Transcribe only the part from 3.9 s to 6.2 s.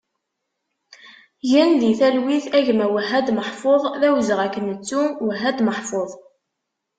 d awezɣi ad k-nettu! Wahad Meḥfouḍ